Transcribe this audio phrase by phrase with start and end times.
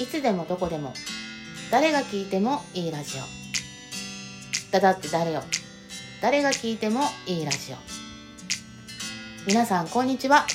[0.00, 0.92] いつでもどこでも。
[1.70, 4.72] 誰が聞いてもいいラジオ。
[4.72, 5.44] だだって誰よ。
[6.20, 7.76] 誰が聞いてもいいラジオ。
[9.46, 10.46] 皆さんこんにちは。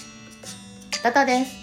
[1.03, 1.55] ダダです。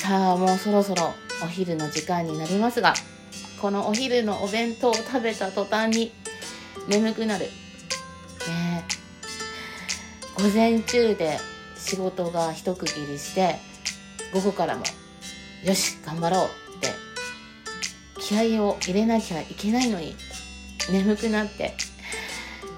[0.00, 1.14] さあもうそろそろ
[1.44, 2.94] お昼の時間になりますが
[3.60, 6.12] このお昼のお弁当を食べた途端に
[6.88, 7.44] 眠くなる。
[7.44, 8.84] ね
[10.34, 11.38] 午前中で
[11.76, 13.60] 仕事が一区切りして
[14.32, 14.82] 午後からも
[15.66, 16.88] よし頑張ろうって。
[18.20, 20.14] 気合を入れなきゃいけないのに
[20.92, 21.74] 眠くなって。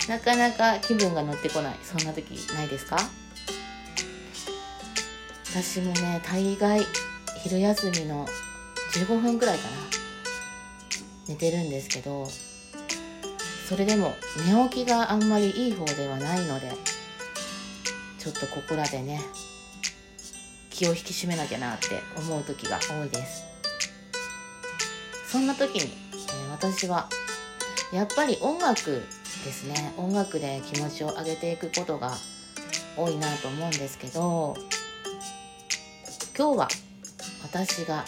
[0.08, 1.76] なかなか気分が乗ってこない。
[1.82, 2.96] そんな時ないですか？
[5.50, 6.80] 私もね大概
[7.42, 8.26] 昼休みの
[8.94, 9.76] 15分くらいかな。
[11.28, 12.26] 寝てるんですけど
[13.68, 14.14] それでも
[14.46, 16.72] 寝起きがあんまりいい方ではないので
[18.18, 19.20] ちょっとここらでね
[20.78, 23.42] 気を引き締めなきゃなって思う時が多いです。
[25.26, 27.08] そんな時に、えー、私は
[27.92, 29.02] やっぱり音楽
[29.44, 29.92] ですね。
[29.96, 32.12] 音楽で気持ちを上げていくことが
[32.96, 34.56] 多いなと思うんですけど
[36.36, 36.68] 今日は
[37.42, 38.04] 私が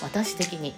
[0.00, 0.74] 私的に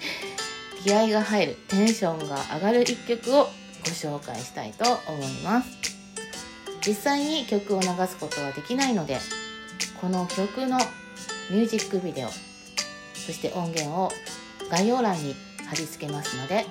[0.82, 3.50] 気合が入るテンションが上がる一曲を
[3.84, 5.68] ご紹介したいと思います。
[6.86, 9.18] 実際に曲を流すことはできないので
[10.00, 10.78] この曲の
[11.50, 14.10] ミュージックビデオそして音源を
[14.70, 15.34] 概要欄に
[15.68, 16.62] 貼り付けますのでよ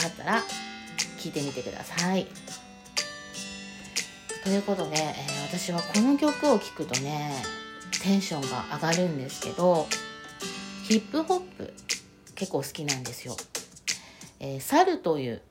[0.00, 0.40] かったら
[1.18, 2.26] 聴いてみてください
[4.42, 7.32] ということで、えー、私はこの曲を聴くとね
[8.02, 9.86] テンションが上がるんですけど
[10.84, 11.74] ヒップホップ
[12.36, 13.34] 結構好きなんですよ。
[14.38, 15.42] えー、サルという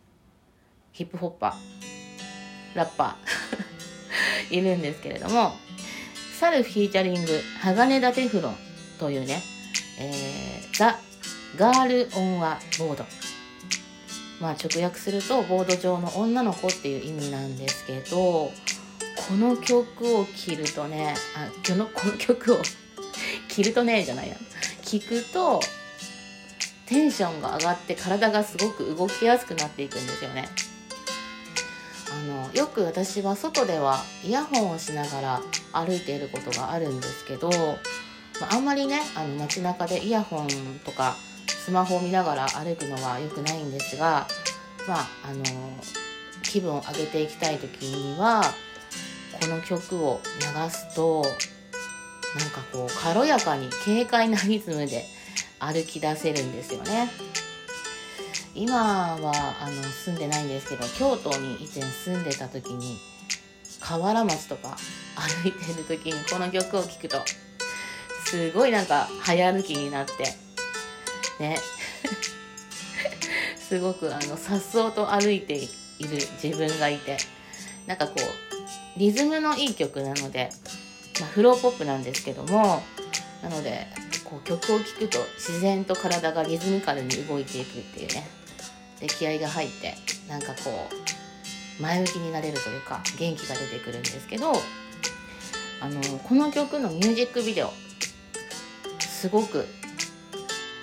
[0.93, 5.57] ヒップホッパー、ラッパー いるんですけれども、
[6.37, 8.55] サルフィーチャリング、鋼田テフロン
[8.99, 9.41] というね、
[9.97, 10.99] えー、ザ・
[11.55, 13.05] ガール・オン・ワ・ボード。
[14.41, 18.51] まあ直訳すると、ボード上の女の子っていう意味なんですけど、
[19.29, 22.61] この曲を聴るとね、あ、この、この曲を
[23.47, 24.35] 着るとね、じゃないや。
[24.83, 25.61] 聞くと、
[26.85, 30.49] テンションが上がって体がすごく動きやすくなっていくんですよね。
[32.25, 35.41] のよく私は外ではイヤホンをしながら
[35.73, 40.47] 歩いていることがあるんですけど、まあ、あんまりねあの街中でイヤホン
[40.83, 41.15] とか
[41.47, 44.27] スマホを見ながら歩くのは良くないんですが、
[44.87, 45.43] まあ、あの
[46.43, 48.41] 気分を上げていきたい時には
[49.41, 55.05] この曲を流すとなんかこう軽やかに軽快なリズムで
[55.59, 57.09] 歩き出せるんですよね。
[58.55, 62.97] 今はあの住んでないんですけど京都に以前住んでた時に
[63.81, 64.77] 河原町とか
[65.43, 67.17] 歩いてる時にこの曲を聴くと
[68.25, 70.13] すごいなんか早歩きになって
[71.39, 71.57] ね。
[73.59, 77.17] すごくあの颯爽と歩いている自分がいて
[77.87, 80.51] なんかこうリズムのいい曲なので、
[81.19, 82.83] まあ、フローポップなんですけども
[83.41, 83.87] なので
[84.23, 88.44] こう曲を聴くと自然と体がリズミカルに動いていくっていうね。
[88.99, 89.95] で気合が入って
[90.29, 90.87] なんかこ
[91.79, 94.53] う前向きになれるというか元気が出てくるんですけど
[95.81, 97.71] あのこの曲のミュージックビデオ
[98.99, 99.65] すごく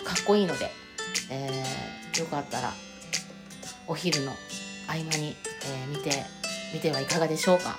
[0.05, 0.71] かっこいいので、
[1.31, 2.73] えー、よかったら
[3.87, 4.33] お昼の
[4.87, 6.11] 合間に、えー、見て
[6.75, 7.79] みてはいかがでしょうか？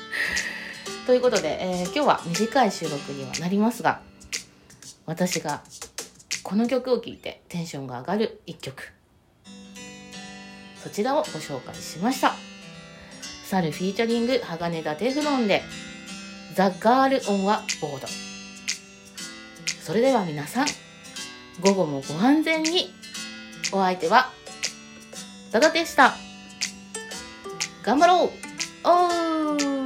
[1.06, 4.02] ということで、えー、今日は短い収録にはなりますが
[5.06, 5.62] 私が
[6.42, 8.99] この曲を聴いてテンションが上がる一曲。
[10.82, 12.34] そちらをご紹介しました。
[13.44, 15.62] サルフィーチャリング鋼田テフロンで
[16.54, 18.06] ザ・ガール・オン・ワ・ボード。
[19.82, 20.66] それでは皆さん
[21.60, 22.94] 午後もご安全に。
[23.72, 24.32] お相手は
[25.52, 26.16] ダダでした。
[27.84, 28.30] 頑張ろう。
[28.84, 29.79] おー！